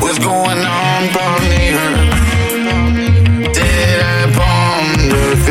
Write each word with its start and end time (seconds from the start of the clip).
what's 0.00 0.18
going 0.18 0.58
on 0.58 1.08
here. 1.40 1.80
Did 3.52 4.00
I 4.02 4.30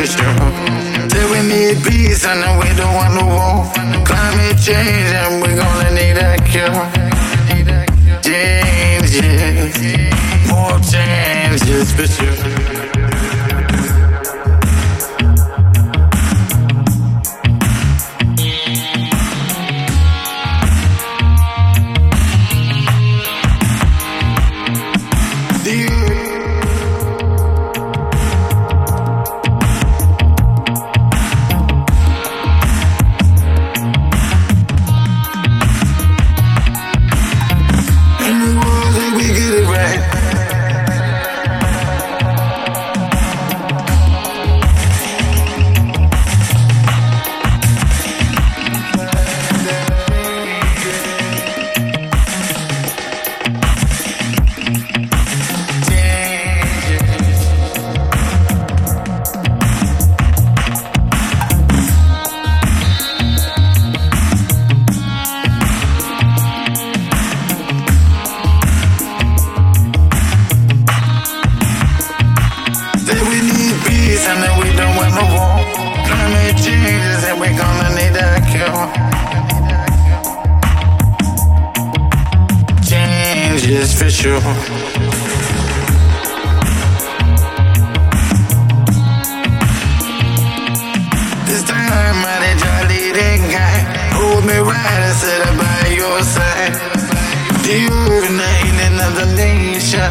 sure? 0.06 0.76
We 1.32 1.42
need 1.42 1.82
peace 1.84 2.24
we 2.60 2.68
don't 2.76 2.94
want 2.94 3.14
no 3.14 3.26
war. 3.26 3.64
Climate 4.06 4.56
change 4.56 5.10
and 5.20 5.42
we're 5.42 5.56
gonna 5.56 5.90
need 5.90 6.16
a 6.16 6.36
cure. 6.50 6.86
Changes, 8.22 9.74
more 10.48 10.78
changes 10.80 11.92
for 11.92 12.06
That 73.06 73.22
we 73.30 73.38
need 73.38 73.76
peace 73.86 74.26
and 74.26 74.42
that 74.42 74.58
we 74.58 74.66
don't 74.74 74.96
want 74.98 75.14
no 75.14 75.22
war. 75.30 75.62
Climate 76.10 76.58
changes 76.58 77.22
and 77.22 77.38
we're 77.38 77.54
gonna 77.54 77.94
need 77.94 78.18
a 78.18 78.42
cure. 78.50 78.82
Changes 82.82 83.94
for 83.94 84.10
sure. 84.10 84.42
This 91.46 91.62
time 91.62 92.18
I 92.26 92.36
did 92.42 92.58
your 92.58 92.82
leading 92.90 93.42
guy. 93.54 93.78
Hold 94.18 94.44
me 94.44 94.58
right, 94.58 95.00
I 95.06 95.12
said 95.14 95.46
I'm 95.46 95.54
by 95.54 95.94
your 95.94 96.18
side. 96.26 96.74
Earth 97.70 98.30
ain't 98.34 98.78
another 98.90 99.26
nation. 99.36 100.10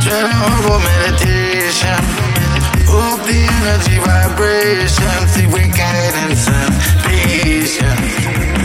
Trying 0.00 0.24
to 0.24 0.32
humble 0.32 0.80
meditation. 0.80 1.51
Hope 1.74 3.24
the 3.26 3.32
energy 3.32 3.98
vibration. 3.98 5.28
See 5.28 5.46
we 5.46 5.68
guidance 5.72 6.46
and 6.46 6.74
patience. 7.04 8.61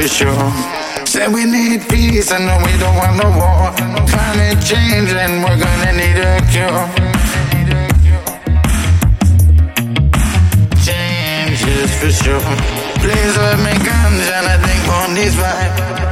For 0.00 0.08
sure. 0.08 0.52
Said 1.06 1.32
we 1.32 1.44
need 1.44 1.88
peace 1.88 2.30
and 2.30 2.46
we 2.64 2.72
don't 2.78 2.96
want 2.96 3.16
no 3.16 3.28
war. 3.34 3.72
Climate 4.06 4.60
change 4.62 5.10
and 5.10 5.42
we're 5.42 5.58
gonna 5.58 5.92
need 5.92 6.18
a 6.18 6.38
cure. 6.52 6.84
Changes 10.86 11.90
for 11.98 12.12
sure. 12.12 12.54
Please 13.02 13.36
let 13.36 13.58
me 13.58 13.74
guns 13.84 14.26
and 14.36 14.46
I 14.46 14.56
think 14.66 14.82
on 15.00 15.14
this 15.14 15.34
vibe. 15.34 16.07